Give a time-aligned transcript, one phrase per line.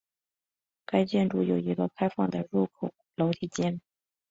[0.87, 3.79] 该建筑有一个开放的入口楼梯间。